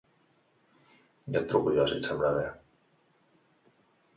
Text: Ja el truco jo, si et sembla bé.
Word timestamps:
Ja 1.27 1.37
el 1.41 1.45
truco 1.51 1.75
jo, 1.75 1.85
si 1.91 1.99
et 1.99 2.09
sembla 2.09 2.33
bé. 2.39 2.47